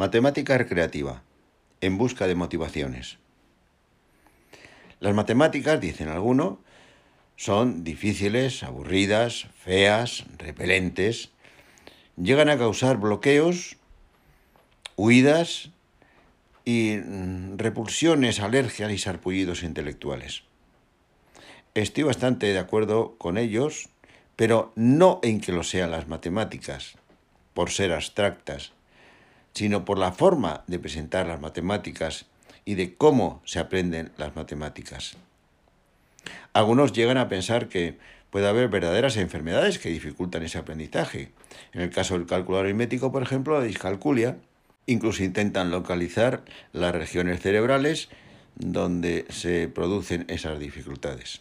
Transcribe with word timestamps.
Matemática 0.00 0.56
recreativa, 0.56 1.22
en 1.82 1.98
busca 1.98 2.26
de 2.26 2.34
motivaciones. 2.34 3.18
Las 4.98 5.14
matemáticas, 5.14 5.78
dicen 5.78 6.08
algunos, 6.08 6.56
son 7.36 7.84
difíciles, 7.84 8.62
aburridas, 8.62 9.48
feas, 9.62 10.24
repelentes, 10.38 11.32
llegan 12.16 12.48
a 12.48 12.56
causar 12.56 12.96
bloqueos, 12.96 13.76
huidas 14.96 15.68
y 16.64 16.96
mm, 16.96 17.58
repulsiones, 17.58 18.40
alergias 18.40 18.90
y 18.90 18.96
sarpullidos 18.96 19.62
intelectuales. 19.62 20.44
Estoy 21.74 22.04
bastante 22.04 22.46
de 22.46 22.58
acuerdo 22.58 23.16
con 23.18 23.36
ellos, 23.36 23.90
pero 24.34 24.72
no 24.76 25.20
en 25.22 25.42
que 25.42 25.52
lo 25.52 25.62
sean 25.62 25.90
las 25.90 26.08
matemáticas, 26.08 26.94
por 27.52 27.68
ser 27.68 27.92
abstractas, 27.92 28.72
sino 29.54 29.84
por 29.84 29.98
la 29.98 30.12
forma 30.12 30.64
de 30.66 30.78
presentar 30.78 31.26
las 31.26 31.40
matemáticas 31.40 32.26
y 32.64 32.74
de 32.74 32.94
cómo 32.94 33.42
se 33.44 33.58
aprenden 33.58 34.12
las 34.16 34.36
matemáticas. 34.36 35.16
Algunos 36.52 36.92
llegan 36.92 37.18
a 37.18 37.28
pensar 37.28 37.68
que 37.68 37.98
puede 38.30 38.48
haber 38.48 38.68
verdaderas 38.68 39.16
enfermedades 39.16 39.78
que 39.78 39.88
dificultan 39.88 40.42
ese 40.42 40.58
aprendizaje. 40.58 41.32
En 41.72 41.80
el 41.80 41.90
caso 41.90 42.14
del 42.14 42.26
cálculo 42.26 42.58
aritmético, 42.58 43.12
por 43.12 43.22
ejemplo, 43.22 43.58
la 43.58 43.64
discalculia, 43.64 44.38
incluso 44.86 45.24
intentan 45.24 45.70
localizar 45.70 46.44
las 46.72 46.94
regiones 46.94 47.40
cerebrales 47.40 48.08
donde 48.56 49.26
se 49.30 49.68
producen 49.68 50.24
esas 50.28 50.58
dificultades. 50.58 51.40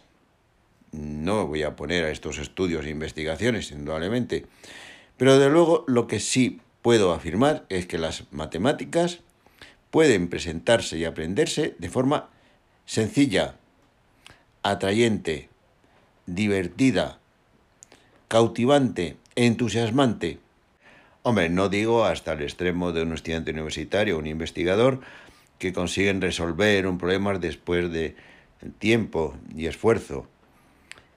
No 0.91 1.47
voy 1.47 1.63
a 1.63 1.75
poner 1.75 2.05
a 2.05 2.09
estos 2.09 2.39
estudios 2.39 2.85
e 2.85 2.89
investigaciones, 2.89 3.71
indudablemente, 3.71 4.45
pero 5.17 5.37
de 5.37 5.49
luego 5.49 5.83
lo 5.87 6.07
que 6.07 6.19
sí 6.19 6.61
puedo 6.81 7.13
afirmar 7.13 7.65
es 7.69 7.85
que 7.85 7.97
las 7.97 8.31
matemáticas 8.31 9.19
pueden 9.91 10.29
presentarse 10.29 10.97
y 10.97 11.05
aprenderse 11.05 11.75
de 11.77 11.89
forma 11.89 12.29
sencilla, 12.85 13.55
atrayente, 14.63 15.49
divertida, 16.25 17.19
cautivante, 18.27 19.17
entusiasmante. 19.35 20.39
Hombre, 21.23 21.49
no 21.49 21.69
digo 21.69 22.05
hasta 22.05 22.33
el 22.33 22.41
extremo 22.41 22.91
de 22.91 23.03
un 23.03 23.13
estudiante 23.13 23.51
universitario 23.51 24.15
o 24.15 24.19
un 24.19 24.27
investigador 24.27 25.01
que 25.57 25.73
consiguen 25.73 26.21
resolver 26.21 26.87
un 26.87 26.97
problema 26.97 27.37
después 27.37 27.91
de 27.91 28.15
tiempo 28.77 29.35
y 29.55 29.67
esfuerzo, 29.67 30.27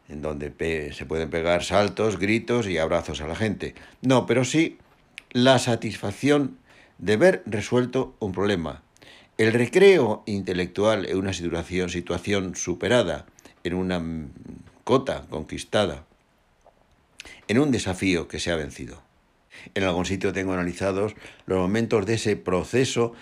en 0.09 0.23
donde 0.23 0.93
se 0.93 1.07
pueden 1.07 1.31
pegar 1.31 1.63
saltos, 1.63 2.19
gritos 2.19 2.67
y 2.67 2.79
abrazos 2.79 3.21
a 3.21 3.29
la 3.29 3.37
gente. 3.37 3.75
No, 4.01 4.27
pero 4.27 4.45
sí 4.45 4.79
la 5.33 5.59
satisfacción 5.59 6.59
de 6.99 7.17
ver 7.17 7.43
resuelto 7.47 8.15
un 8.21 8.33
problema. 8.33 8.83
El 9.39 9.53
recreo 9.53 10.23
intelectual 10.27 11.07
en 11.07 11.17
una 11.17 11.33
situación, 11.33 11.89
situación 11.89 12.55
superada, 12.55 13.27
en 13.65 13.75
una 13.75 14.03
cota 14.85 15.27
conquistada, 15.31 16.05
en 17.49 17.59
un 17.59 17.71
desafío 17.71 18.29
que 18.29 18.41
se 18.41 18.53
ha 18.53 18.57
vencido. 18.57 19.03
En 19.75 19.85
algún 19.85 20.05
sitio 20.05 20.33
tengo 20.33 20.53
analizados 20.53 21.15
los 21.47 21.59
momentos 21.59 22.05
de 22.05 22.15
ese 22.15 22.37
proceso 22.37 23.15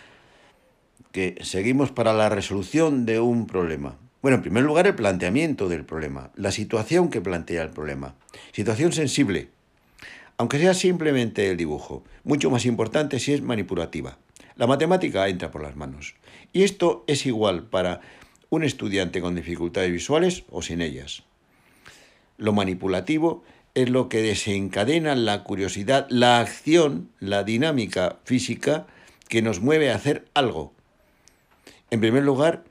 que 1.13 1.37
seguimos 1.43 1.93
para 1.93 2.13
la 2.13 2.29
resolución 2.29 3.07
de 3.07 3.21
un 3.21 3.47
problema. 3.47 3.97
Bueno, 4.23 4.37
en 4.37 4.43
primer 4.43 4.65
lugar, 4.65 4.87
el 4.87 4.95
planteamiento 4.95 5.69
del 5.69 5.85
problema, 5.85 6.31
la 6.35 6.51
situación 6.51 7.09
que 7.09 7.21
plantea 7.21 7.63
el 7.63 7.71
problema. 7.71 8.15
Situación 8.53 8.93
sensible, 8.93 9.49
aunque 10.41 10.59
sea 10.59 10.73
simplemente 10.73 11.51
el 11.51 11.59
dibujo, 11.59 12.03
mucho 12.25 12.49
más 12.49 12.65
importante 12.65 13.19
si 13.19 13.35
es 13.35 13.43
manipulativa. 13.43 14.17
La 14.57 14.67
matemática 14.67 15.29
entra 15.29 15.51
por 15.51 15.63
las 15.63 15.77
manos. 15.77 16.15
Y 16.55 16.63
esto 16.63 17.05
es 17.07 17.27
igual 17.27 17.65
para 17.65 18.01
un 18.49 18.65
estudiante 18.65 19.21
con 19.21 19.35
dificultades 19.35 19.93
visuales 19.93 20.45
o 20.49 20.63
sin 20.63 20.81
ellas. 20.81 21.25
Lo 22.39 22.55
manipulativo 22.55 23.45
es 23.75 23.91
lo 23.91 24.09
que 24.09 24.23
desencadena 24.23 25.15
la 25.15 25.45
curiosidad, 25.45 26.07
la 26.09 26.41
acción, 26.41 27.11
la 27.19 27.45
dinámica 27.45 28.21
física 28.25 28.87
que 29.29 29.43
nos 29.43 29.61
mueve 29.61 29.91
a 29.91 29.97
hacer 29.97 30.25
algo. 30.33 30.73
En 31.91 32.01
primer 32.01 32.23
lugar, 32.23 32.65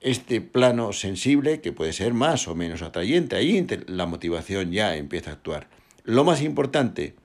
este 0.00 0.40
plano 0.40 0.94
sensible, 0.94 1.60
que 1.60 1.72
puede 1.72 1.92
ser 1.92 2.14
más 2.14 2.48
o 2.48 2.54
menos 2.54 2.80
atrayente, 2.80 3.36
ahí 3.36 3.66
la 3.86 4.06
motivación 4.06 4.72
ya 4.72 4.96
empieza 4.96 5.28
a 5.28 5.34
actuar. 5.34 5.68
Lo 6.06 6.22
más 6.22 6.40
importante, 6.40 7.16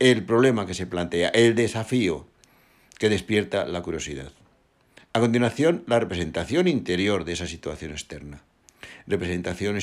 el 0.00 0.24
problema 0.24 0.66
que 0.66 0.74
se 0.74 0.88
plantea, 0.88 1.28
el 1.28 1.54
desafío 1.54 2.26
que 2.98 3.08
despierta 3.08 3.66
la 3.66 3.82
curiosidad. 3.82 4.32
A 5.12 5.20
continuación, 5.20 5.84
la 5.86 6.00
representación 6.00 6.66
interior 6.66 7.24
de 7.24 7.34
esa 7.34 7.46
situación 7.46 7.92
externa. 7.92 8.42
Representación 9.06 9.78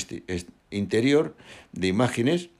interior 0.70 1.34
de 1.72 1.86
imágenes 1.88 2.50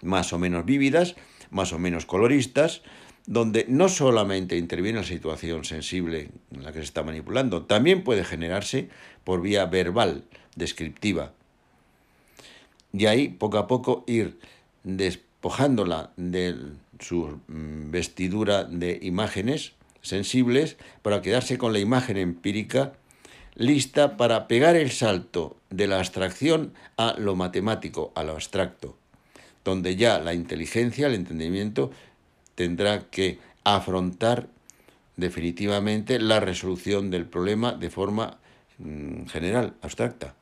más 0.00 0.32
o 0.32 0.38
menos 0.38 0.64
vívidas, 0.64 1.14
más 1.50 1.74
o 1.74 1.78
menos 1.78 2.06
coloristas, 2.06 2.80
donde 3.26 3.66
no 3.68 3.90
solamente 3.90 4.56
interviene 4.56 5.00
la 5.00 5.04
situación 5.04 5.66
sensible 5.66 6.30
en 6.52 6.64
la 6.64 6.72
que 6.72 6.78
se 6.78 6.84
está 6.84 7.02
manipulando, 7.02 7.66
también 7.66 8.02
puede 8.02 8.24
generarse 8.24 8.88
por 9.24 9.42
vía 9.42 9.66
verbal, 9.66 10.24
descriptiva. 10.56 11.34
Y 12.94 13.04
ahí, 13.04 13.28
poco 13.28 13.58
a 13.58 13.66
poco, 13.66 14.04
ir 14.06 14.38
despojándola 14.84 16.10
de 16.16 16.56
su 17.00 17.38
mm, 17.48 17.90
vestidura 17.90 18.64
de 18.64 18.98
imágenes 19.02 19.72
sensibles 20.02 20.76
para 21.02 21.22
quedarse 21.22 21.58
con 21.58 21.72
la 21.72 21.78
imagen 21.78 22.16
empírica 22.16 22.92
lista 23.54 24.16
para 24.16 24.48
pegar 24.48 24.76
el 24.76 24.90
salto 24.90 25.56
de 25.70 25.86
la 25.86 25.98
abstracción 25.98 26.72
a 26.96 27.14
lo 27.18 27.36
matemático, 27.36 28.12
a 28.14 28.24
lo 28.24 28.32
abstracto, 28.32 28.96
donde 29.64 29.96
ya 29.96 30.18
la 30.18 30.34
inteligencia, 30.34 31.06
el 31.06 31.14
entendimiento, 31.14 31.90
tendrá 32.54 33.10
que 33.10 33.38
afrontar 33.64 34.48
definitivamente 35.16 36.18
la 36.18 36.40
resolución 36.40 37.10
del 37.10 37.26
problema 37.26 37.72
de 37.72 37.90
forma 37.90 38.38
mm, 38.78 39.26
general, 39.26 39.74
abstracta. 39.82 40.34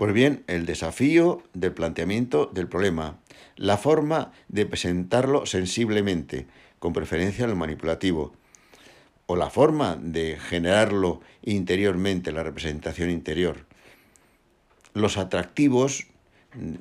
Pues 0.00 0.14
bien, 0.14 0.44
el 0.46 0.64
desafío 0.64 1.42
del 1.52 1.74
planteamiento 1.74 2.46
del 2.46 2.68
problema, 2.68 3.18
la 3.56 3.76
forma 3.76 4.32
de 4.48 4.64
presentarlo 4.64 5.44
sensiblemente, 5.44 6.46
con 6.78 6.94
preferencia 6.94 7.44
al 7.44 7.54
manipulativo, 7.54 8.32
o 9.26 9.36
la 9.36 9.50
forma 9.50 9.96
de 9.96 10.38
generarlo 10.40 11.20
interiormente, 11.42 12.32
la 12.32 12.42
representación 12.42 13.10
interior, 13.10 13.66
los 14.94 15.18
atractivos 15.18 16.06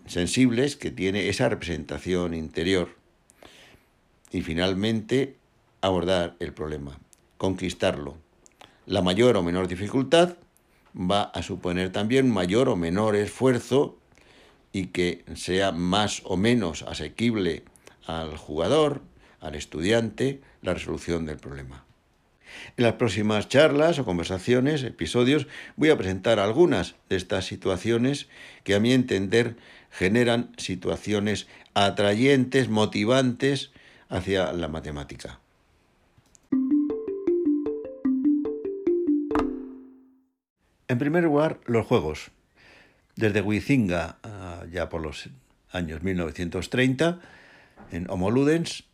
sensibles 0.05 0.77
que 0.77 0.89
tiene 0.89 1.27
esa 1.27 1.49
representación 1.49 2.33
interior, 2.33 2.95
y 4.31 4.43
finalmente 4.43 5.35
abordar 5.81 6.37
el 6.39 6.53
problema, 6.53 6.97
conquistarlo. 7.37 8.15
La 8.85 9.01
mayor 9.01 9.35
o 9.35 9.43
menor 9.43 9.67
dificultad, 9.67 10.37
va 10.93 11.23
a 11.23 11.43
suponer 11.43 11.91
también 11.91 12.29
mayor 12.29 12.69
o 12.69 12.75
menor 12.75 13.15
esfuerzo 13.15 13.97
y 14.71 14.87
que 14.87 15.23
sea 15.35 15.71
más 15.71 16.21
o 16.25 16.37
menos 16.37 16.83
asequible 16.83 17.63
al 18.05 18.37
jugador, 18.37 19.01
al 19.39 19.55
estudiante, 19.55 20.41
la 20.61 20.73
resolución 20.73 21.25
del 21.25 21.37
problema. 21.37 21.85
En 22.77 22.83
las 22.83 22.93
próximas 22.93 23.47
charlas 23.47 23.99
o 23.99 24.05
conversaciones, 24.05 24.83
episodios, 24.83 25.47
voy 25.75 25.89
a 25.89 25.97
presentar 25.97 26.39
algunas 26.39 26.95
de 27.09 27.15
estas 27.15 27.45
situaciones 27.45 28.27
que 28.63 28.75
a 28.75 28.79
mi 28.79 28.91
entender 28.91 29.55
generan 29.91 30.51
situaciones 30.57 31.47
atrayentes, 31.73 32.69
motivantes 32.69 33.71
hacia 34.09 34.51
la 34.53 34.67
matemática. 34.67 35.39
En 40.89 40.97
primer 40.97 41.23
lugar, 41.23 41.59
los 41.67 41.85
juegos. 41.85 42.31
Desde 43.15 43.43
Huizinga, 43.43 44.17
ah, 44.23 44.65
ya 44.71 44.89
por 44.89 45.01
los 45.01 45.29
años 45.71 46.01
1930, 46.01 47.19
en 47.91 48.09
Homo 48.09 48.31
Ludens, 48.31 48.85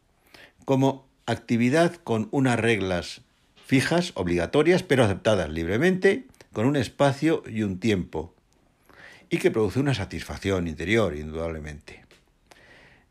como 0.66 1.08
actividad 1.26 1.96
con 1.96 2.28
unas 2.32 2.60
reglas 2.60 3.22
fijas, 3.66 4.12
obligatorias, 4.16 4.84
pero 4.84 5.06
aceptadas 5.06 5.50
libremente, 5.50 6.26
con 6.52 6.66
un 6.66 6.76
espacio 6.76 7.44
y 7.48 7.64
un 7.64 7.80
tiempo, 7.80 8.36
y 9.30 9.38
que 9.38 9.50
produce 9.50 9.80
una 9.80 9.94
satisfacción 9.94 10.68
interior, 10.68 11.16
indudablemente. 11.16 12.04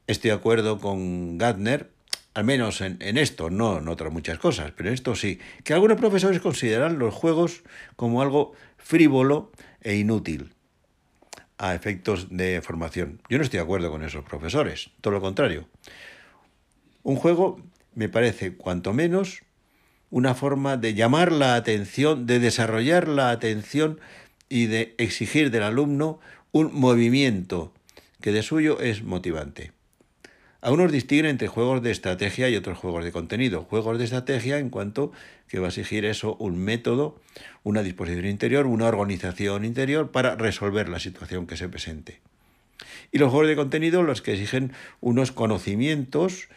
Estoy 0.07 0.29
de 0.29 0.37
acuerdo 0.37 0.79
con 0.79 1.39
Gardner, 1.39 1.91
al 2.35 2.45
menos 2.45 2.81
en, 2.81 2.99
en, 3.01 3.17
esto, 3.17 3.49
no 3.49 3.79
en 3.79 3.89
otras 3.89 4.13
muchas 4.13 4.39
cosas, 4.39 4.73
pero 4.77 4.89
en 4.89 4.95
esto 4.95 5.15
sí, 5.15 5.39
que 5.63 5.73
algunos 5.73 5.99
profesores 5.99 6.41
consideran 6.41 6.99
los 6.99 7.15
juegos 7.15 7.63
como 7.97 8.21
algo 8.21 8.53
frívolo 8.77 9.53
e 9.81 9.97
inútil 9.97 10.53
a 11.59 11.75
efectos 11.75 12.29
de 12.31 12.61
formación. 12.63 13.21
Yo 13.29 13.39
no 13.39 13.45
estoy 13.45 13.59
de 13.59 13.65
acuerdo 13.65 13.91
con 13.91 14.03
esos 14.03 14.25
profesores, 14.25 14.91
todo 15.01 15.15
lo 15.15 15.21
contrario. 15.21 15.69
Un 17.03 17.17
juego 17.17 17.61
me 17.95 18.09
parece 18.09 18.57
cuanto 18.57 18.93
menos 18.93 19.43
una 20.11 20.35
forma 20.35 20.77
de 20.77 20.95
llamar 20.95 21.33
la 21.33 21.55
atención, 21.55 22.27
de 22.27 22.39
desarrollar 22.39 23.09
la 23.09 23.31
atención 23.31 24.01
y 24.49 24.67
de 24.67 24.95
exigir 24.99 25.51
del 25.51 25.63
alumno 25.63 26.21
un 26.53 26.71
movimiento 26.73 27.73
que 28.21 28.33
de 28.33 28.43
suyo 28.43 28.81
es 28.81 29.03
motivante. 29.03 29.73
Algunos 30.65 30.93
distinguen 30.93 31.27
entre 31.27 31.47
juegos 31.47 31.83
de 31.83 31.91
estrategia 31.91 32.49
y 32.49 32.57
otros 32.57 32.79
juegos 32.79 33.05
de 33.05 33.13
contenido. 33.13 33.65
Juegos 33.65 33.99
de 33.99 34.05
estrategia 34.05 34.57
en 34.57 34.71
cuanto 34.71 35.13
que 35.47 35.59
va 35.59 35.67
a 35.67 35.69
exigir 35.69 36.07
eso 36.07 36.37
un 36.37 36.57
método, 36.57 37.21
una 37.65 37.83
disposición 37.83 38.25
interior, 38.25 38.65
una 38.65 38.87
organización 38.87 39.67
interior 39.67 40.11
para 40.11 40.37
resolver 40.37 40.89
la 40.89 41.01
situación 41.01 41.47
que 41.47 41.59
se 41.59 41.69
presente. 41.69 42.23
Y 43.13 43.19
los 43.19 43.31
juegos 43.31 43.49
de 43.49 43.57
contenido 43.57 44.03
los 44.03 44.23
que 44.23 44.33
exigen 44.33 44.73
unos 45.03 45.33
conocimientos, 45.33 46.49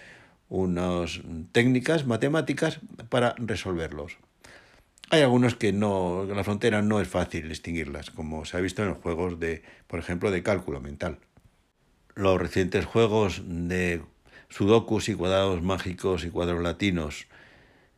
unas 0.48 1.20
técnicas 1.52 2.06
matemáticas 2.06 2.80
para 3.10 3.36
resolverlos. 3.38 4.16
Hay 5.10 5.20
algunos 5.20 5.56
que 5.56 5.74
no, 5.74 6.24
la 6.24 6.46
frontera 6.46 6.82
no 6.82 7.02
es 7.02 7.10
fácil 7.10 7.50
distinguirlas, 7.50 8.10
como 8.12 8.46
se 8.46 8.56
ha 8.56 8.62
visto 8.62 8.84
en 8.84 8.88
los 8.88 9.00
juegos 9.00 9.38
de, 9.42 9.64
por 9.88 10.00
ejemplo, 10.00 10.32
de 10.32 10.44
cálculo 10.44 10.80
mental. 10.80 11.20
Los 12.18 12.42
recientes 12.42 12.84
juegos 12.84 13.44
de 13.46 14.02
sudokus 14.50 15.08
y 15.08 15.14
cuadrados 15.14 15.62
mágicos 15.62 16.26
y 16.26 16.32
cuadros 16.32 16.64
latinos, 16.64 17.28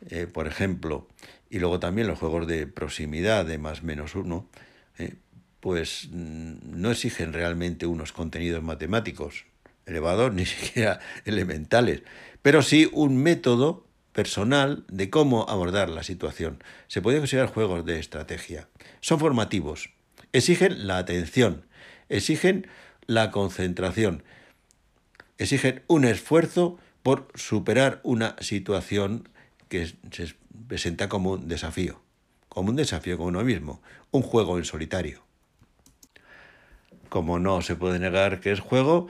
eh, 0.10 0.27
por 0.27 0.45
ejemplo, 0.45 1.07
y 1.50 1.60
luego 1.60 1.80
también 1.80 2.07
los 2.07 2.19
juegos 2.19 2.45
de 2.45 2.68
proximidad 2.68 3.45
de 3.45 3.57
más 3.57 3.81
menos 3.81 4.16
uno, 4.16 4.50
eh, 4.98 5.16
pues 5.62 6.10
mm, 6.12 6.81
no 6.81 6.92
exigen 6.92 7.31
realmente 7.31 7.86
unos 7.86 8.12
contenidos 8.12 8.62
matemáticos 8.62 9.45
elevados, 9.86 10.33
ni 10.33 10.45
siquiera 10.45 11.00
elementales, 11.24 12.04
pero 12.42 12.62
sí 12.62 12.89
un 12.92 13.15
método 13.15 13.88
personal 14.12 14.83
de 14.89 15.10
cómo 15.10 15.48
abordar 15.48 15.88
la 15.89 16.04
situación. 16.04 16.62
Se 16.89 17.01
pueden 17.01 17.22
considerar 17.22 17.48
juegos 17.48 17.86
de 17.86 18.00
estrategia. 18.00 18.68
Son 19.00 19.18
formativos, 19.18 19.92
exigen 20.33 20.88
la 20.88 20.98
atención, 20.98 21.63
exigen 22.10 22.68
la 23.10 23.32
concentración, 23.32 24.22
exigen 25.40 25.82
un 25.88 26.06
esfuerzo 26.06 26.78
por 27.02 27.28
superar 27.34 28.02
una 28.04 28.36
situación 28.40 29.28
que 29.68 29.88
se 30.12 30.36
presenta 30.68 31.10
como 31.10 31.32
un 31.32 31.48
desafío, 31.48 32.04
como 32.50 32.70
un 32.70 32.76
desafío 32.76 33.18
con 33.18 33.30
uno 33.30 33.44
mismo, 33.44 33.82
un 34.12 34.22
juego 34.22 34.60
en 34.60 34.64
solitario. 34.64 35.24
Como 37.10 37.40
no 37.40 37.64
se 37.64 37.76
puede 37.76 37.98
negar 37.98 38.42
que 38.42 38.52
es 38.52 38.60
juego, 38.60 39.08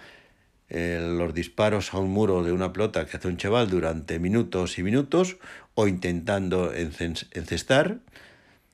los 0.70 1.34
disparos 1.34 1.94
a 1.94 1.98
un 1.98 2.12
muro 2.12 2.42
de 2.42 2.54
una 2.54 2.72
pelota 2.72 3.06
que 3.06 3.18
hace 3.18 3.28
un 3.28 3.36
chaval 3.36 3.70
durante 3.70 4.18
minutos 4.18 4.80
y 4.80 4.84
minutos, 4.84 5.36
o 5.76 5.88
intentando 5.88 6.72
encestar 6.74 8.00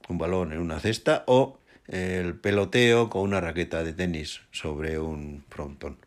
un 0.07 0.19
balón 0.19 0.53
en 0.53 0.59
una 0.59 0.79
cesta, 0.79 1.23
o 1.25 1.57
el 1.87 2.35
peloteo 2.35 3.09
con 3.09 3.21
una 3.21 3.41
raqueta 3.41 3.83
de 3.83 3.93
tenis 3.93 4.41
sobre 4.51 4.99
un 4.99 5.43
frontón. 5.49 5.97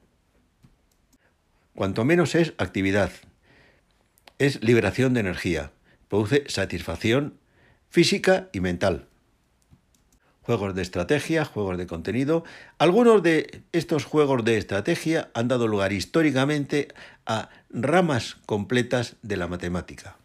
Cuanto 1.74 2.04
menos 2.04 2.34
es 2.34 2.54
actividad, 2.58 3.12
es 4.38 4.62
liberación 4.62 5.14
de 5.14 5.20
energía, 5.20 5.72
produce 6.08 6.44
satisfacción 6.48 7.38
física 7.88 8.48
y 8.52 8.60
mental 8.60 9.08
juegos 10.48 10.74
de 10.74 10.80
estrategia, 10.80 11.44
juegos 11.44 11.76
de 11.76 11.86
contenido. 11.86 12.42
Algunos 12.78 13.22
de 13.22 13.60
estos 13.72 14.06
juegos 14.06 14.42
de 14.46 14.56
estrategia 14.56 15.28
han 15.34 15.46
dado 15.46 15.68
lugar 15.68 15.92
históricamente 15.92 16.88
a 17.26 17.50
ramas 17.68 18.38
completas 18.46 19.16
de 19.20 19.36
la 19.36 19.46
matemática. 19.46 20.16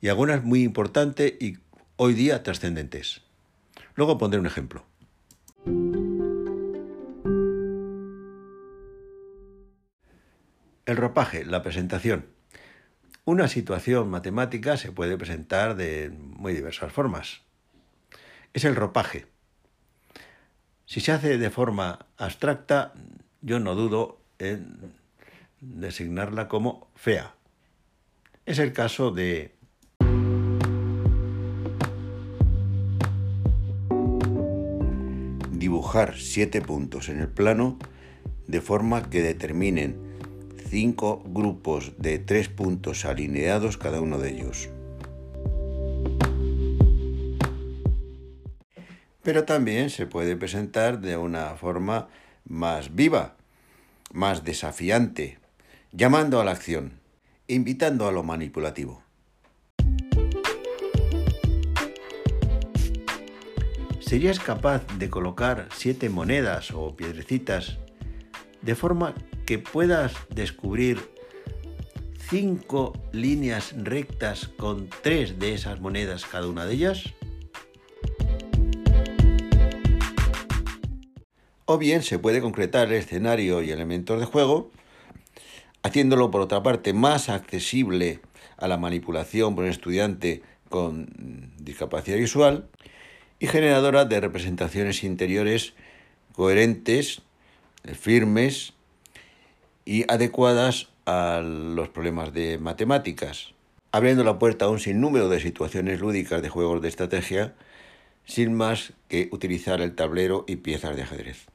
Y 0.00 0.08
algunas 0.08 0.42
muy 0.42 0.64
importantes 0.64 1.34
y 1.38 1.58
hoy 1.94 2.14
día 2.14 2.42
trascendentes. 2.42 3.22
Luego 3.94 4.18
pondré 4.18 4.40
un 4.40 4.46
ejemplo. 4.46 4.84
El 10.84 10.96
ropaje, 10.96 11.44
la 11.44 11.62
presentación. 11.62 12.26
Una 13.24 13.48
situación 13.48 14.10
matemática 14.10 14.76
se 14.76 14.92
puede 14.92 15.16
presentar 15.16 15.76
de 15.76 16.10
muy 16.10 16.52
diversas 16.52 16.92
formas 16.92 17.42
es 18.52 18.64
el 18.64 18.76
ropaje. 18.76 19.26
Si 20.86 21.00
se 21.00 21.12
hace 21.12 21.38
de 21.38 21.50
forma 21.50 22.06
abstracta, 22.18 22.92
yo 23.40 23.60
no 23.60 23.74
dudo 23.74 24.20
en 24.38 24.92
designarla 25.60 26.48
como 26.48 26.88
fea. 26.94 27.34
Es 28.44 28.58
el 28.58 28.72
caso 28.72 29.10
de 29.10 29.54
dibujar 35.72 36.18
siete 36.18 36.60
puntos 36.60 37.08
en 37.08 37.18
el 37.18 37.28
plano 37.28 37.78
de 38.46 38.60
forma 38.60 39.08
que 39.08 39.22
determinen 39.22 39.96
cinco 40.68 41.22
grupos 41.24 41.94
de 41.96 42.18
tres 42.18 42.50
puntos 42.50 43.06
alineados 43.06 43.78
cada 43.78 44.02
uno 44.02 44.18
de 44.18 44.32
ellos. 44.32 44.68
pero 49.22 49.44
también 49.44 49.88
se 49.88 50.06
puede 50.06 50.36
presentar 50.36 51.00
de 51.00 51.16
una 51.16 51.54
forma 51.54 52.08
más 52.44 52.94
viva, 52.94 53.36
más 54.12 54.44
desafiante, 54.44 55.38
llamando 55.92 56.40
a 56.40 56.44
la 56.44 56.50
acción, 56.50 57.00
invitando 57.46 58.08
a 58.08 58.12
lo 58.12 58.24
manipulativo. 58.24 59.01
¿Serías 64.12 64.40
capaz 64.40 64.86
de 64.98 65.08
colocar 65.08 65.70
siete 65.74 66.10
monedas 66.10 66.70
o 66.72 66.94
piedrecitas 66.94 67.78
de 68.60 68.74
forma 68.74 69.14
que 69.46 69.58
puedas 69.58 70.12
descubrir 70.28 71.00
cinco 72.28 72.92
líneas 73.12 73.74
rectas 73.74 74.48
con 74.48 74.90
tres 75.00 75.38
de 75.38 75.54
esas 75.54 75.80
monedas 75.80 76.26
cada 76.26 76.46
una 76.46 76.66
de 76.66 76.74
ellas? 76.74 77.04
O 81.64 81.78
bien 81.78 82.02
se 82.02 82.18
puede 82.18 82.42
concretar 82.42 82.88
el 82.88 82.98
escenario 82.98 83.62
y 83.62 83.70
elementos 83.70 84.20
de 84.20 84.26
juego, 84.26 84.70
haciéndolo 85.82 86.30
por 86.30 86.42
otra 86.42 86.62
parte 86.62 86.92
más 86.92 87.30
accesible 87.30 88.20
a 88.58 88.68
la 88.68 88.76
manipulación 88.76 89.54
por 89.54 89.64
un 89.64 89.70
estudiante 89.70 90.42
con 90.68 91.08
discapacidad 91.56 92.18
visual 92.18 92.68
y 93.42 93.48
generadora 93.48 94.04
de 94.04 94.20
representaciones 94.20 95.02
interiores 95.02 95.74
coherentes, 96.32 97.22
firmes 97.98 98.72
y 99.84 100.04
adecuadas 100.06 100.90
a 101.06 101.40
los 101.42 101.88
problemas 101.88 102.32
de 102.32 102.58
matemáticas, 102.58 103.52
abriendo 103.90 104.22
la 104.22 104.38
puerta 104.38 104.66
a 104.66 104.68
un 104.68 104.78
sinnúmero 104.78 105.28
de 105.28 105.40
situaciones 105.40 105.98
lúdicas 105.98 106.40
de 106.40 106.50
juegos 106.50 106.82
de 106.82 106.88
estrategia, 106.88 107.54
sin 108.24 108.54
más 108.54 108.92
que 109.08 109.28
utilizar 109.32 109.80
el 109.80 109.96
tablero 109.96 110.44
y 110.46 110.54
piezas 110.54 110.94
de 110.94 111.02
ajedrez. 111.02 111.46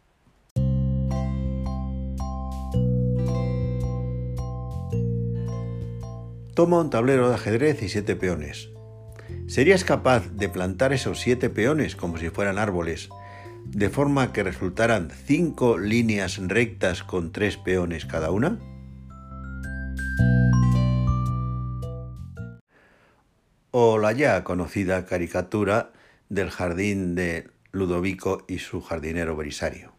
Toma 6.54 6.82
un 6.82 6.90
tablero 6.90 7.30
de 7.30 7.36
ajedrez 7.36 7.82
y 7.82 7.88
siete 7.88 8.18
peones. 8.18 8.72
¿Serías 9.48 9.86
capaz 9.86 10.30
de 10.34 10.50
plantar 10.50 10.92
esos 10.92 11.22
siete 11.22 11.50
peones 11.50 11.96
como 11.96 12.18
si 12.18 12.30
fueran 12.30 12.58
árboles, 12.58 13.08
de 13.66 13.90
forma 13.90 14.34
que 14.34 14.44
resultaran 14.44 15.10
cinco 15.10 15.78
líneas 15.78 16.38
rectas 16.38 17.02
con 17.02 17.32
tres 17.32 17.56
peones 17.56 18.06
cada 18.06 18.30
una? 18.30 18.60
O 23.72 23.98
la 23.98 24.12
ya 24.12 24.44
conocida 24.44 25.06
caricatura 25.06 25.94
del 26.28 26.50
jardín 26.50 27.16
de 27.16 27.48
Ludovico 27.72 28.44
y 28.50 28.60
su 28.60 28.82
jardinero 28.82 29.38
Belisario. 29.38 29.94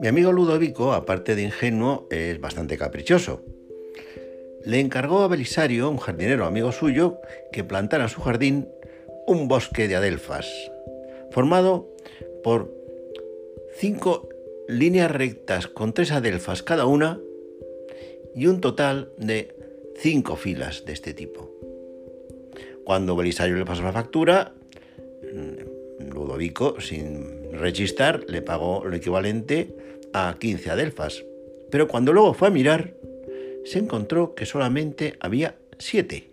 Mi 0.00 0.08
amigo 0.08 0.32
Ludovico, 0.32 0.92
aparte 0.92 1.34
de 1.34 1.44
ingenuo, 1.44 2.06
es 2.10 2.38
bastante 2.38 2.76
caprichoso. 2.76 3.53
Le 4.64 4.80
encargó 4.80 5.20
a 5.20 5.28
Belisario, 5.28 5.90
un 5.90 5.98
jardinero 5.98 6.46
amigo 6.46 6.72
suyo, 6.72 7.20
que 7.52 7.64
plantara 7.64 8.04
en 8.04 8.10
su 8.10 8.20
jardín 8.22 8.68
un 9.26 9.48
bosque 9.48 9.88
de 9.88 9.96
adelfas, 9.96 10.46
formado 11.30 11.88
por 12.42 12.72
cinco 13.76 14.28
líneas 14.68 15.10
rectas 15.10 15.66
con 15.66 15.92
tres 15.92 16.12
adelfas 16.12 16.62
cada 16.62 16.86
una 16.86 17.20
y 18.34 18.46
un 18.46 18.60
total 18.60 19.10
de 19.18 19.54
cinco 19.96 20.36
filas 20.36 20.84
de 20.84 20.92
este 20.92 21.14
tipo. 21.14 21.50
Cuando 22.84 23.16
Belisario 23.16 23.56
le 23.56 23.64
pasó 23.64 23.82
la 23.82 23.92
factura, 23.92 24.54
Ludovico, 25.98 26.80
sin 26.80 27.52
rechistar, 27.52 28.24
le 28.28 28.42
pagó 28.42 28.84
lo 28.84 28.96
equivalente 28.96 29.74
a 30.12 30.36
15 30.38 30.70
adelfas, 30.70 31.24
Pero 31.70 31.88
cuando 31.88 32.12
luego 32.12 32.34
fue 32.34 32.48
a 32.48 32.50
mirar, 32.52 32.94
se 33.64 33.78
encontró 33.78 34.34
que 34.34 34.46
solamente 34.46 35.16
había 35.20 35.56
siete. 35.78 36.30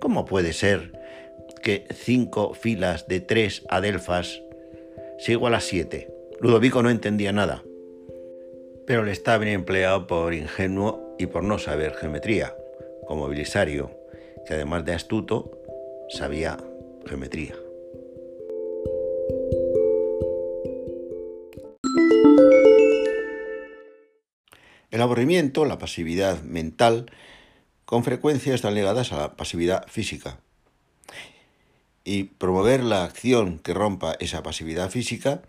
¿Cómo 0.00 0.24
puede 0.24 0.52
ser 0.52 0.92
que 1.62 1.86
cinco 1.94 2.54
filas 2.54 3.08
de 3.08 3.20
tres 3.20 3.62
adelfas 3.68 4.42
sea 5.18 5.32
igual 5.32 5.54
a 5.54 5.60
siete? 5.60 6.12
Ludovico 6.40 6.82
no 6.82 6.90
entendía 6.90 7.32
nada, 7.32 7.62
pero 8.86 9.04
le 9.04 9.12
estaba 9.12 9.38
bien 9.38 9.54
empleado 9.54 10.06
por 10.06 10.34
ingenuo 10.34 11.16
y 11.18 11.26
por 11.26 11.42
no 11.42 11.58
saber 11.58 11.94
geometría, 11.94 12.54
como 13.06 13.28
Belisario, 13.28 13.90
que 14.46 14.54
además 14.54 14.84
de 14.84 14.92
astuto, 14.92 15.58
sabía 16.10 16.58
geometría. 17.06 17.63
El 24.94 25.02
aburrimiento, 25.02 25.64
la 25.64 25.76
pasividad 25.76 26.44
mental, 26.44 27.10
con 27.84 28.04
frecuencia 28.04 28.54
están 28.54 28.76
ligadas 28.76 29.10
a 29.10 29.16
la 29.16 29.36
pasividad 29.36 29.88
física. 29.88 30.38
Y 32.04 32.22
promover 32.38 32.84
la 32.84 33.02
acción 33.02 33.58
que 33.58 33.74
rompa 33.74 34.14
esa 34.20 34.44
pasividad 34.44 34.90
física 34.90 35.42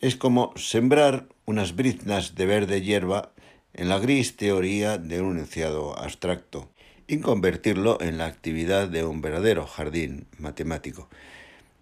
es 0.00 0.14
como 0.14 0.52
sembrar 0.54 1.26
unas 1.44 1.74
briznas 1.74 2.36
de 2.36 2.46
verde 2.46 2.82
hierba 2.82 3.32
en 3.74 3.88
la 3.88 3.98
gris 3.98 4.36
teoría 4.36 4.96
de 4.96 5.20
un 5.20 5.38
enunciado 5.38 5.98
abstracto 5.98 6.70
y 7.08 7.18
convertirlo 7.18 8.00
en 8.00 8.16
la 8.16 8.26
actividad 8.26 8.86
de 8.86 9.04
un 9.04 9.22
verdadero 9.22 9.66
jardín 9.66 10.28
matemático. 10.38 11.08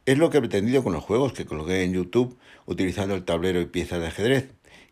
Es 0.07 0.17
lo 0.17 0.31
que 0.31 0.39
he 0.39 0.41
pretendido 0.41 0.83
con 0.83 0.95
los 0.95 1.05
juegos 1.05 1.35
que 1.35 1.45
coloqué 1.45 1.83
en 1.83 1.93
YouTube 1.93 2.39
utilizando 2.65 3.15
el 3.15 3.27
tablero 3.27 3.61
y 3.61 3.67
piezas 3.67 4.01
de 4.01 4.07
ajedrez, 4.07 4.49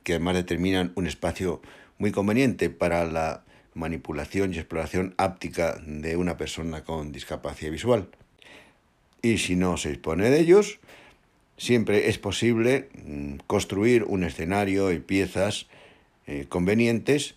que 0.08 0.14
además 0.14 0.36
determinan 0.36 0.90
un 0.94 1.06
espacio 1.06 1.60
muy 1.98 2.12
conveniente 2.12 2.70
para 2.70 3.04
la 3.04 3.44
manipulación 3.74 4.54
y 4.54 4.56
exploración 4.56 5.12
áptica 5.18 5.78
de 5.84 6.16
una 6.16 6.38
persona 6.38 6.82
con 6.82 7.12
discapacidad 7.12 7.70
visual. 7.70 8.08
Y 9.20 9.36
si 9.36 9.54
no 9.54 9.76
se 9.76 9.90
dispone 9.90 10.30
de 10.30 10.40
ellos, 10.40 10.78
siempre 11.58 12.08
es 12.08 12.16
posible 12.16 12.88
mm, 13.04 13.40
construir 13.46 14.04
un 14.04 14.24
escenario 14.24 14.92
y 14.92 14.98
piezas 14.98 15.66
eh, 16.26 16.46
convenientes 16.48 17.34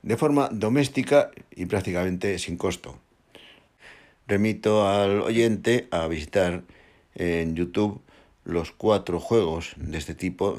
de 0.00 0.16
forma 0.16 0.48
doméstica 0.50 1.30
y 1.54 1.66
prácticamente 1.66 2.38
sin 2.38 2.56
costo. 2.56 2.98
Remito 4.26 4.88
al 4.88 5.20
oyente 5.20 5.88
a 5.90 6.06
visitar 6.06 6.62
en 7.14 7.54
YouTube 7.54 8.00
los 8.46 8.72
cuatro 8.72 9.20
juegos 9.20 9.74
de 9.76 9.98
este 9.98 10.14
tipo 10.14 10.58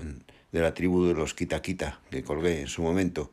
de 0.51 0.61
la 0.61 0.73
tribu 0.73 1.05
de 1.05 1.13
los 1.13 1.33
Kita 1.33 1.61
Kita 1.61 1.99
que 2.09 2.23
colgué 2.23 2.61
en 2.61 2.67
su 2.67 2.81
momento. 2.81 3.31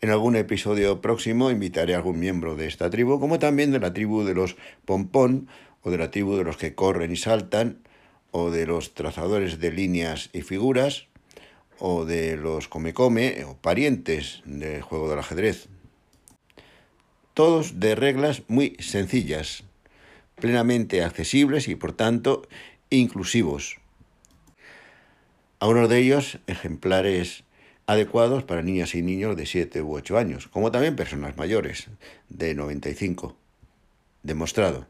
En 0.00 0.10
algún 0.10 0.36
episodio 0.36 1.00
próximo 1.00 1.50
invitaré 1.50 1.94
a 1.94 1.98
algún 1.98 2.18
miembro 2.18 2.56
de 2.56 2.66
esta 2.66 2.88
tribu, 2.88 3.20
como 3.20 3.38
también 3.38 3.70
de 3.70 3.80
la 3.80 3.92
tribu 3.92 4.24
de 4.24 4.34
los 4.34 4.56
Pompón 4.84 5.48
o 5.82 5.90
de 5.90 5.98
la 5.98 6.10
tribu 6.10 6.36
de 6.36 6.44
los 6.44 6.56
que 6.56 6.74
corren 6.74 7.12
y 7.12 7.16
saltan, 7.16 7.78
o 8.30 8.50
de 8.50 8.66
los 8.66 8.94
trazadores 8.94 9.58
de 9.58 9.72
líneas 9.72 10.30
y 10.32 10.42
figuras, 10.42 11.06
o 11.78 12.04
de 12.04 12.36
los 12.36 12.68
come-come 12.68 13.44
o 13.44 13.56
parientes 13.56 14.42
del 14.44 14.82
juego 14.82 15.08
del 15.08 15.18
ajedrez. 15.18 15.68
Todos 17.34 17.80
de 17.80 17.94
reglas 17.94 18.42
muy 18.48 18.76
sencillas, 18.78 19.64
plenamente 20.36 21.02
accesibles 21.02 21.68
y 21.68 21.74
por 21.74 21.92
tanto 21.92 22.46
inclusivos. 22.90 23.78
Algunos 25.60 25.90
de 25.90 25.98
ellos 25.98 26.38
ejemplares 26.46 27.44
adecuados 27.86 28.44
para 28.44 28.62
niñas 28.62 28.94
y 28.94 29.02
niños 29.02 29.36
de 29.36 29.44
7 29.44 29.82
u 29.82 29.94
8 29.94 30.16
años, 30.16 30.48
como 30.48 30.72
también 30.72 30.96
personas 30.96 31.36
mayores 31.36 31.88
de 32.30 32.54
95. 32.54 33.36
Demostrado. 34.22 34.86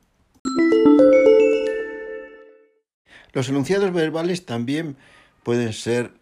Los 3.33 3.49
enunciados 3.49 3.93
verbales 3.93 4.47
también 4.47 4.97
pueden 5.43 5.73
ser 5.73 6.13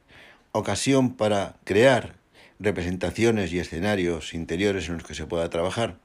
ocasión 0.53 1.15
para 1.15 1.57
crear 1.65 2.15
representaciones 2.59 3.53
y 3.53 3.59
escenarios 3.59 4.33
interiores 4.33 4.89
en 4.89 4.95
los 4.95 5.05
que 5.05 5.15
se 5.15 5.27
pueda 5.27 5.51
trabajar. 5.51 5.99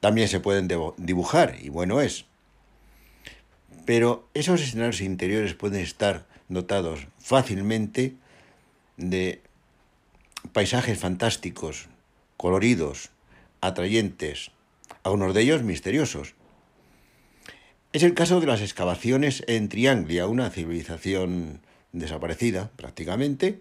También 0.00 0.26
se 0.26 0.40
pueden 0.40 0.66
dibujar, 0.96 1.54
y 1.62 1.68
bueno 1.68 2.00
es. 2.00 2.24
Pero 3.86 4.28
esos 4.34 4.60
escenarios 4.60 5.00
interiores 5.00 5.54
pueden 5.54 5.82
estar 5.82 6.26
dotados 6.48 7.06
fácilmente 7.18 8.14
de 8.96 9.40
paisajes 10.52 10.98
fantásticos, 10.98 11.88
coloridos, 12.36 13.10
atrayentes, 13.60 14.50
algunos 15.02 15.34
de 15.34 15.42
ellos 15.42 15.62
misteriosos. 15.62 16.34
Es 17.92 18.02
el 18.02 18.14
caso 18.14 18.40
de 18.40 18.46
las 18.46 18.60
excavaciones 18.60 19.44
en 19.46 19.68
Trianglia, 19.68 20.26
una 20.26 20.50
civilización 20.50 21.60
desaparecida 21.92 22.70
prácticamente, 22.76 23.60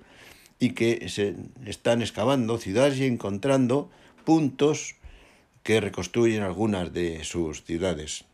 y 0.60 0.72
que 0.72 1.08
se 1.10 1.36
están 1.65 2.01
excavando 2.01 2.58
ciudades 2.58 3.00
y 3.00 3.06
encontrando 3.06 3.89
puntos 4.25 4.96
que 5.63 5.79
reconstruyen 5.82 6.44
algunas 6.44 6.94
de 6.94 7.24
sus 7.24 7.63
ciudades. 7.63 8.25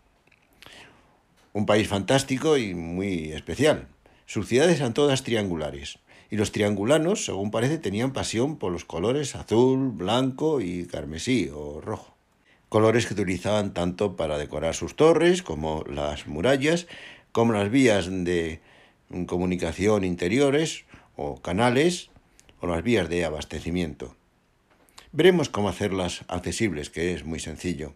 Un 1.52 1.66
país 1.66 1.88
fantástico 1.88 2.58
y 2.58 2.74
muy 2.74 3.32
especial. 3.32 3.88
Sus 4.26 4.48
ciudades 4.48 4.80
eran 4.80 4.94
todas 4.94 5.24
triangulares. 5.24 6.00
Y 6.30 6.36
los 6.36 6.52
triangulanos, 6.52 7.26
según 7.26 7.52
parece, 7.52 7.78
tenían 7.78 8.14
pasión 8.14 8.58
por 8.58 8.72
los 8.72 8.86
colores 8.86 9.36
azul, 9.36 9.92
blanco 9.92 10.62
y 10.62 10.88
carmesí 10.88 11.50
o 11.54 11.80
rojo. 11.82 12.16
Colores 12.70 13.06
que 13.06 13.14
utilizaban 13.14 13.74
tanto 13.74 14.16
para 14.16 14.38
decorar 14.38 14.74
sus 14.74 14.96
torres 14.96 15.44
como 15.44 15.84
las 15.88 16.26
murallas, 16.26 16.88
como 17.32 17.54
las 17.54 17.70
vías 17.70 18.08
de 18.10 18.62
comunicación 19.28 20.04
interiores 20.04 20.86
o 21.16 21.40
canales 21.40 22.10
o 22.62 22.68
las 22.68 22.82
vías 22.82 23.10
de 23.10 23.26
abastecimiento. 23.26 24.16
Veremos 25.12 25.50
cómo 25.50 25.70
hacerlas 25.70 26.26
accesibles, 26.28 26.90
que 26.90 27.14
es 27.14 27.24
muy 27.26 27.40
sencillo. 27.40 27.94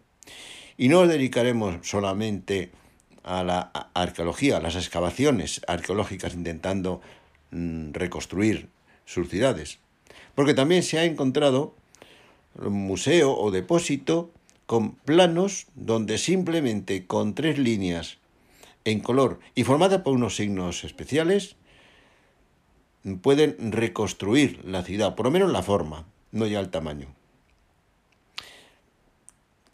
Y 0.76 0.88
no 0.88 1.00
nos 1.00 1.08
dedicaremos 1.08 1.88
solamente 1.88 2.70
a 2.70 2.87
la 3.24 3.70
arqueología, 3.94 4.56
a 4.56 4.60
las 4.60 4.76
excavaciones 4.76 5.60
arqueológicas 5.66 6.34
intentando 6.34 7.00
mm, 7.50 7.92
reconstruir 7.92 8.68
sus 9.04 9.28
ciudades, 9.28 9.78
porque 10.34 10.54
también 10.54 10.82
se 10.82 10.98
ha 10.98 11.04
encontrado 11.04 11.74
un 12.54 12.72
museo 12.72 13.36
o 13.36 13.50
depósito 13.50 14.30
con 14.66 14.92
planos 14.92 15.66
donde 15.74 16.18
simplemente 16.18 17.06
con 17.06 17.34
tres 17.34 17.58
líneas 17.58 18.18
en 18.84 19.00
color 19.00 19.40
y 19.54 19.64
formada 19.64 20.02
por 20.02 20.14
unos 20.14 20.36
signos 20.36 20.84
especiales, 20.84 21.56
pueden 23.22 23.72
reconstruir 23.72 24.64
la 24.64 24.82
ciudad, 24.82 25.14
por 25.14 25.26
lo 25.26 25.30
menos 25.30 25.52
la 25.52 25.62
forma, 25.62 26.06
no 26.32 26.46
ya 26.46 26.60
el 26.60 26.70
tamaño. 26.70 27.17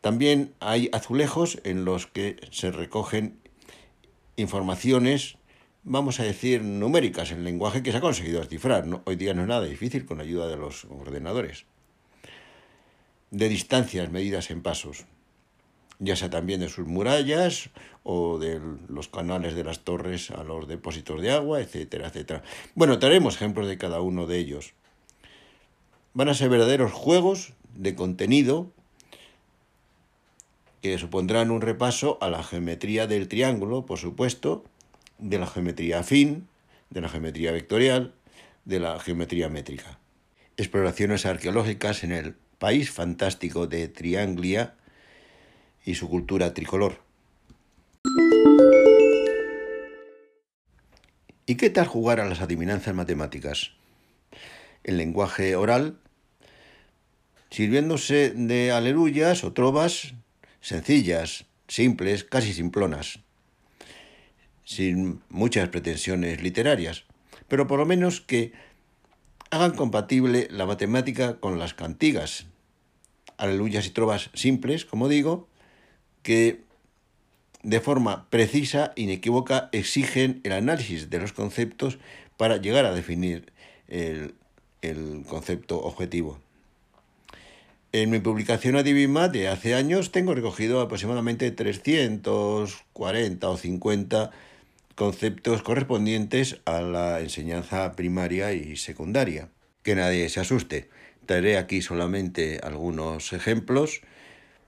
También 0.04 0.52
hay 0.60 0.90
azulejos 0.92 1.58
en 1.64 1.86
los 1.86 2.06
que 2.06 2.36
se 2.50 2.70
recogen 2.70 3.38
informaciones, 4.36 5.38
vamos 5.82 6.20
a 6.20 6.24
decir, 6.24 6.62
numéricas, 6.62 7.30
en 7.30 7.42
lenguaje 7.42 7.82
que 7.82 7.90
se 7.90 7.96
ha 7.96 8.02
conseguido 8.02 8.40
descifrar. 8.40 8.84
Hoy 9.06 9.16
día 9.16 9.32
no 9.32 9.40
es 9.40 9.48
nada 9.48 9.64
difícil 9.64 10.04
con 10.04 10.20
ayuda 10.20 10.46
de 10.46 10.58
los 10.58 10.84
ordenadores. 10.84 11.64
De 13.30 13.48
distancias 13.48 14.10
medidas 14.10 14.50
en 14.50 14.60
pasos 14.60 15.06
ya 16.00 16.16
sea 16.16 16.28
también 16.28 16.60
de 16.60 16.68
sus 16.68 16.86
murallas 16.86 17.70
o 18.02 18.38
de 18.38 18.60
los 18.88 19.08
canales 19.08 19.54
de 19.54 19.64
las 19.64 19.84
torres 19.84 20.30
a 20.30 20.44
los 20.44 20.68
depósitos 20.68 21.22
de 21.22 21.30
agua, 21.30 21.62
etcétera, 21.62 22.08
etcétera. 22.08 22.42
Bueno, 22.74 22.98
traeremos 22.98 23.36
ejemplos 23.36 23.68
de 23.68 23.78
cada 23.78 24.02
uno 24.02 24.26
de 24.26 24.36
ellos. 24.36 24.74
Van 26.12 26.28
a 26.28 26.34
ser 26.34 26.50
verdaderos 26.50 26.92
juegos 26.92 27.54
de 27.74 27.94
contenido 27.94 28.73
que 30.84 30.98
supondrán 30.98 31.50
un 31.50 31.62
repaso 31.62 32.18
a 32.20 32.28
la 32.28 32.42
geometría 32.42 33.06
del 33.06 33.26
triángulo, 33.26 33.86
por 33.86 33.98
supuesto, 33.98 34.66
de 35.16 35.38
la 35.38 35.46
geometría 35.46 36.00
afín, 36.00 36.46
de 36.90 37.00
la 37.00 37.08
geometría 37.08 37.52
vectorial, 37.52 38.12
de 38.66 38.80
la 38.80 39.00
geometría 39.00 39.48
métrica. 39.48 39.98
Exploraciones 40.58 41.24
arqueológicas 41.24 42.04
en 42.04 42.12
el 42.12 42.34
país 42.58 42.90
fantástico 42.90 43.66
de 43.66 43.88
Trianglia, 43.88 44.74
y 45.86 45.94
su 45.94 46.06
cultura 46.10 46.52
tricolor. 46.52 47.00
¿Y 51.46 51.54
qué 51.54 51.70
tal 51.70 51.86
jugar 51.86 52.20
a 52.20 52.28
las 52.28 52.42
adivinanzas 52.42 52.94
matemáticas? 52.94 53.70
En 54.82 54.98
lenguaje 54.98 55.56
oral, 55.56 55.96
sirviéndose 57.48 58.32
de 58.32 58.70
aleluyas 58.70 59.44
o 59.44 59.54
trovas 59.54 60.12
sencillas, 60.64 61.44
simples, 61.68 62.24
casi 62.24 62.54
simplonas, 62.54 63.18
sin 64.64 65.20
muchas 65.28 65.68
pretensiones 65.68 66.42
literarias, 66.42 67.04
pero 67.48 67.66
por 67.66 67.78
lo 67.78 67.84
menos 67.84 68.22
que 68.22 68.52
hagan 69.50 69.72
compatible 69.72 70.48
la 70.50 70.64
matemática 70.64 71.38
con 71.38 71.58
las 71.58 71.74
cantigas, 71.74 72.46
aleluyas 73.36 73.86
y 73.86 73.90
trovas 73.90 74.30
simples, 74.32 74.86
como 74.86 75.08
digo, 75.08 75.48
que 76.22 76.62
de 77.62 77.80
forma 77.80 78.30
precisa, 78.30 78.92
inequívoca, 78.96 79.68
exigen 79.72 80.40
el 80.44 80.52
análisis 80.52 81.10
de 81.10 81.18
los 81.18 81.34
conceptos 81.34 81.98
para 82.38 82.56
llegar 82.56 82.86
a 82.86 82.94
definir 82.94 83.52
el, 83.88 84.34
concepto 85.28 85.82
objetivo. 85.82 86.38
En 87.94 88.10
mi 88.10 88.18
publicación 88.18 88.74
Adivima 88.74 89.28
de 89.28 89.46
hace 89.46 89.76
años 89.76 90.10
tengo 90.10 90.34
recogido 90.34 90.80
aproximadamente 90.80 91.52
340 91.52 93.48
o 93.48 93.56
50 93.56 94.32
conceptos 94.96 95.62
correspondientes 95.62 96.60
a 96.64 96.80
la 96.80 97.20
enseñanza 97.20 97.92
primaria 97.92 98.52
y 98.52 98.74
secundaria. 98.74 99.48
Que 99.84 99.94
nadie 99.94 100.28
se 100.28 100.40
asuste. 100.40 100.90
Traeré 101.24 101.56
aquí 101.56 101.82
solamente 101.82 102.58
algunos 102.64 103.32
ejemplos 103.32 104.00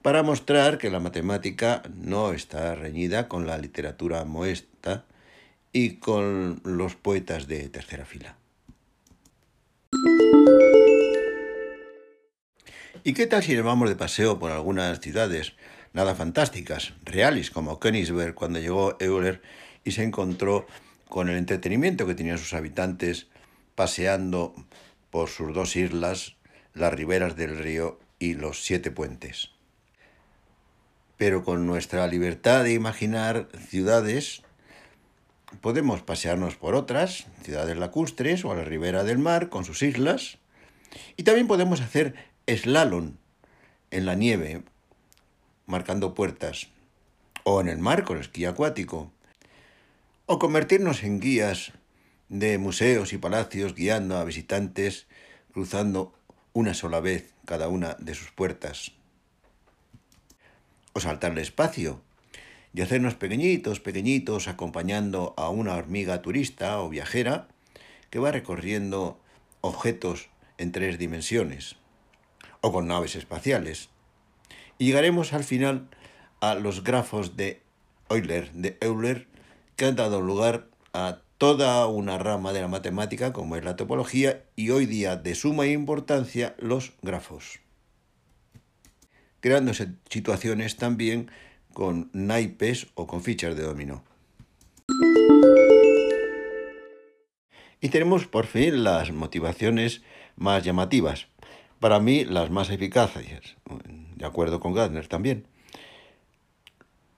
para 0.01 0.23
mostrar 0.23 0.77
que 0.77 0.89
la 0.89 1.01
matemática 1.01 1.83
no 1.97 2.31
está 2.31 2.75
reñida 2.75 3.27
con 3.27 3.45
la 3.45 3.57
literatura 3.57 4.23
moesta 4.23 5.03
y 5.73 5.95
con 5.95 6.61
los 6.63 6.95
poetas 6.95 7.49
de 7.49 7.67
tercera 7.67 8.05
fila. 8.05 8.37
¿Y 13.07 13.13
qué 13.13 13.25
tal 13.25 13.41
si 13.41 13.55
nos 13.55 13.63
vamos 13.63 13.87
de 13.87 13.95
paseo 13.95 14.37
por 14.37 14.51
algunas 14.51 14.99
ciudades 14.99 15.53
nada 15.93 16.13
fantásticas, 16.13 16.91
reales, 17.05 17.51
como 17.51 17.79
Königsberg 17.79 18.35
cuando 18.35 18.59
llegó 18.59 18.97
Euler 18.99 19.41
y 19.85 19.91
se 19.91 20.03
encontró 20.03 20.67
con 21.07 21.29
el 21.29 21.37
entretenimiento 21.37 22.05
que 22.05 22.15
tenían 22.15 22.37
sus 22.37 22.53
habitantes 22.53 23.27
paseando 23.75 24.53
por 25.09 25.29
sus 25.29 25.53
dos 25.53 25.77
islas, 25.77 26.35
las 26.73 26.93
riberas 26.93 27.37
del 27.37 27.57
río 27.57 27.97
y 28.19 28.33
los 28.33 28.65
siete 28.65 28.91
puentes? 28.91 29.51
Pero 31.15 31.45
con 31.45 31.65
nuestra 31.65 32.05
libertad 32.07 32.65
de 32.65 32.73
imaginar 32.73 33.47
ciudades, 33.69 34.41
podemos 35.61 36.01
pasearnos 36.01 36.57
por 36.57 36.75
otras, 36.75 37.27
ciudades 37.41 37.77
lacustres 37.77 38.43
o 38.43 38.51
a 38.51 38.57
la 38.57 38.65
ribera 38.65 39.05
del 39.05 39.17
mar 39.17 39.47
con 39.47 39.63
sus 39.63 39.81
islas, 39.81 40.39
y 41.15 41.23
también 41.23 41.47
podemos 41.47 41.79
hacer 41.79 42.15
slalom 42.47 43.17
en 43.91 44.05
la 44.05 44.15
nieve, 44.15 44.63
marcando 45.65 46.13
puertas, 46.13 46.69
o 47.43 47.59
en 47.59 47.67
el 47.67 47.77
mar 47.77 48.05
con 48.05 48.19
esquí 48.19 48.45
acuático, 48.45 49.11
o 50.27 50.39
convertirnos 50.39 51.03
en 51.03 51.19
guías 51.19 51.73
de 52.29 52.57
museos 52.57 53.11
y 53.11 53.17
palacios 53.17 53.75
guiando 53.75 54.17
a 54.17 54.23
visitantes 54.23 55.07
cruzando 55.51 56.13
una 56.53 56.73
sola 56.73 57.01
vez 57.01 57.33
cada 57.45 57.67
una 57.67 57.95
de 57.99 58.15
sus 58.15 58.31
puertas 58.31 58.91
o 60.93 60.99
saltarle 60.99 61.41
espacio 61.41 62.01
y 62.73 62.81
hacernos 62.81 63.15
pequeñitos, 63.15 63.79
pequeñitos, 63.79 64.47
acompañando 64.47 65.33
a 65.37 65.49
una 65.49 65.75
hormiga 65.75 66.21
turista 66.21 66.79
o 66.79 66.89
viajera 66.89 67.47
que 68.09 68.19
va 68.19 68.31
recorriendo 68.31 69.19
objetos 69.61 70.29
en 70.57 70.71
tres 70.71 70.97
dimensiones 70.97 71.77
o 72.67 72.71
con 72.71 72.87
naves 72.87 73.15
espaciales. 73.15 73.89
Y 74.77 74.85
llegaremos 74.85 75.33
al 75.33 75.43
final 75.43 75.87
a 76.41 76.55
los 76.55 76.83
grafos 76.83 77.35
de 77.35 77.61
Euler, 78.09 78.51
de 78.53 78.77
Euler, 78.81 79.27
que 79.75 79.85
han 79.85 79.95
dado 79.95 80.21
lugar 80.21 80.67
a 80.93 81.19
toda 81.37 81.85
una 81.87 82.17
rama 82.17 82.53
de 82.53 82.61
la 82.61 82.67
matemática 82.67 83.33
como 83.33 83.55
es 83.55 83.63
la 83.63 83.75
topología 83.75 84.43
y 84.55 84.71
hoy 84.71 84.85
día 84.85 85.15
de 85.15 85.35
suma 85.35 85.67
importancia 85.67 86.55
los 86.59 86.93
grafos 87.01 87.59
creándose 89.39 89.89
situaciones 90.09 90.77
también 90.77 91.31
con 91.73 92.09
naipes 92.13 92.87
o 92.95 93.07
con 93.07 93.21
fichas 93.21 93.55
de 93.55 93.63
dominó. 93.63 94.03
Y 97.79 97.89
tenemos 97.89 98.27
por 98.27 98.47
fin 98.47 98.83
las 98.83 99.11
motivaciones 99.11 100.01
más 100.35 100.63
llamativas, 100.63 101.27
para 101.79 101.99
mí 101.99 102.25
las 102.25 102.49
más 102.49 102.69
eficaces, 102.69 103.55
de 104.15 104.25
acuerdo 104.25 104.59
con 104.59 104.73
Gardner 104.73 105.07
también. 105.07 105.45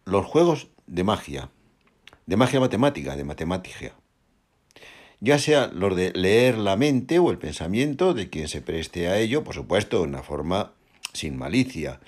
Los 0.05 0.25
juegos 0.25 0.67
de 0.87 1.03
magia, 1.03 1.49
de 2.25 2.35
magia 2.35 2.59
matemática, 2.59 3.15
de 3.15 3.23
matemática, 3.23 3.93
ya 5.19 5.37
sea 5.37 5.67
los 5.67 5.95
de 5.95 6.11
leer 6.13 6.57
la 6.57 6.75
mente 6.75 7.19
o 7.19 7.31
el 7.31 7.37
pensamiento 7.37 8.13
de 8.13 8.29
quien 8.29 8.47
se 8.47 8.61
preste 8.61 9.07
a 9.07 9.17
ello, 9.17 9.43
por 9.43 9.53
supuesto, 9.53 9.97
de 9.97 10.03
una 10.03 10.23
forma 10.23 10.73
sin 11.13 11.37
malicia, 11.37 11.99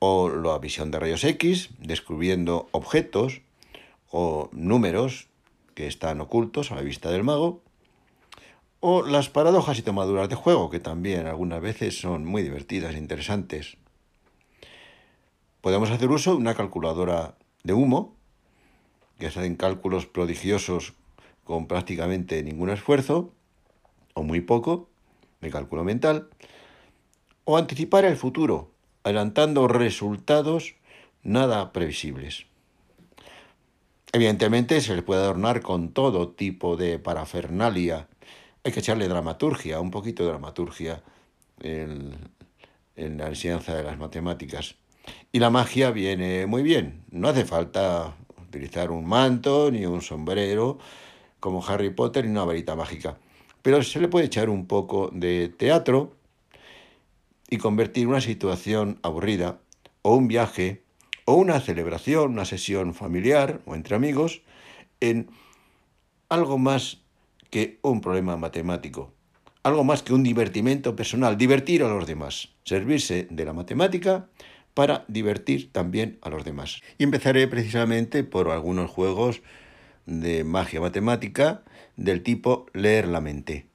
o 0.00 0.28
la 0.28 0.58
visión 0.58 0.90
de 0.90 1.00
rayos 1.00 1.24
X, 1.24 1.70
descubriendo 1.78 2.68
objetos 2.72 3.42
o 4.10 4.48
números 4.52 5.28
que 5.74 5.86
están 5.86 6.20
ocultos 6.20 6.70
a 6.70 6.76
la 6.76 6.82
vista 6.82 7.10
del 7.10 7.24
mago, 7.24 7.62
o 8.80 9.02
las 9.02 9.28
paradojas 9.28 9.78
y 9.78 9.82
tomaduras 9.82 10.28
de 10.28 10.34
juego, 10.34 10.70
que 10.70 10.80
también 10.80 11.26
algunas 11.26 11.60
veces 11.60 12.00
son 12.00 12.24
muy 12.24 12.42
divertidas 12.42 12.94
e 12.94 12.98
interesantes. 12.98 13.76
Podemos 15.60 15.90
hacer 15.90 16.08
uso 16.10 16.32
de 16.32 16.36
una 16.36 16.54
calculadora 16.54 17.36
de 17.64 17.72
humo, 17.72 18.14
que 19.18 19.26
hacen 19.26 19.56
cálculos 19.56 20.06
prodigiosos 20.06 20.94
con 21.44 21.66
prácticamente 21.66 22.42
ningún 22.42 22.70
esfuerzo, 22.70 23.32
o 24.14 24.22
muy 24.22 24.40
poco, 24.40 24.88
de 25.40 25.50
cálculo 25.50 25.82
mental, 25.84 26.28
o 27.44 27.56
anticipar 27.56 28.04
el 28.04 28.16
futuro, 28.16 28.70
adelantando 29.02 29.66
resultados 29.66 30.74
nada 31.22 31.72
previsibles. 31.72 32.46
Evidentemente 34.12 34.80
se 34.80 34.94
le 34.94 35.02
puede 35.02 35.22
adornar 35.22 35.60
con 35.60 35.92
todo 35.92 36.30
tipo 36.30 36.76
de 36.76 36.98
parafernalia. 36.98 38.08
Hay 38.64 38.72
que 38.72 38.80
echarle 38.80 39.08
dramaturgia, 39.08 39.80
un 39.80 39.90
poquito 39.90 40.22
de 40.24 40.30
dramaturgia 40.30 41.02
en, 41.60 42.12
en 42.96 43.16
la 43.16 43.28
enseñanza 43.28 43.74
de 43.74 43.84
las 43.84 43.98
matemáticas. 43.98 44.76
Y 45.32 45.38
la 45.38 45.50
magia 45.50 45.90
viene 45.90 46.46
muy 46.46 46.62
bien. 46.62 47.04
No 47.10 47.28
hace 47.28 47.44
falta 47.44 48.14
utilizar 48.42 48.90
un 48.90 49.06
manto 49.06 49.70
ni 49.70 49.86
un 49.86 50.02
sombrero 50.02 50.78
como 51.40 51.64
Harry 51.66 51.90
Potter 51.90 52.24
ni 52.24 52.30
una 52.32 52.44
varita 52.44 52.74
mágica. 52.74 53.16
Pero 53.62 53.82
se 53.82 54.00
le 54.00 54.08
puede 54.08 54.26
echar 54.26 54.48
un 54.48 54.66
poco 54.66 55.10
de 55.12 55.48
teatro 55.48 56.16
y 57.50 57.58
convertir 57.58 58.06
una 58.06 58.20
situación 58.20 58.98
aburrida 59.02 59.58
o 60.02 60.14
un 60.14 60.28
viaje 60.28 60.82
o 61.24 61.34
una 61.34 61.60
celebración, 61.60 62.32
una 62.32 62.44
sesión 62.44 62.94
familiar 62.94 63.60
o 63.66 63.74
entre 63.74 63.96
amigos 63.96 64.42
en 65.00 65.30
algo 66.28 66.58
más 66.58 66.98
que 67.50 67.78
un 67.82 68.00
problema 68.00 68.36
matemático, 68.36 69.12
algo 69.62 69.84
más 69.84 70.02
que 70.02 70.12
un 70.12 70.22
divertimento 70.22 70.96
personal, 70.96 71.36
divertir 71.36 71.82
a 71.82 71.88
los 71.88 72.06
demás, 72.06 72.50
servirse 72.64 73.26
de 73.30 73.44
la 73.44 73.52
matemática 73.52 74.28
para 74.74 75.04
divertir 75.08 75.72
también 75.72 76.18
a 76.22 76.30
los 76.30 76.44
demás. 76.44 76.80
Y 76.98 77.04
empezaré 77.04 77.48
precisamente 77.48 78.22
por 78.24 78.50
algunos 78.50 78.90
juegos 78.90 79.42
de 80.06 80.44
magia 80.44 80.80
matemática 80.80 81.62
del 81.96 82.22
tipo 82.22 82.66
leer 82.72 83.08
la 83.08 83.20
mente. 83.20 83.66